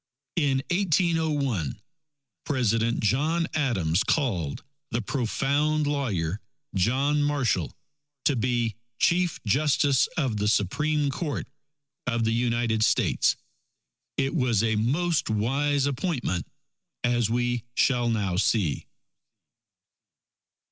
[0.37, 1.79] In 1801,
[2.45, 6.41] President John Adams called the profound lawyer,
[6.73, 7.77] John Marshall,
[8.25, 11.47] to be Chief Justice of the Supreme Court
[12.07, 13.35] of the United States.
[14.17, 16.47] It was a most wise appointment,
[17.03, 18.87] as we shall now see.